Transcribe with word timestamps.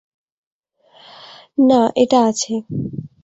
না, 1.67 1.79
এটা 1.95 2.19
আছে। 2.29 2.53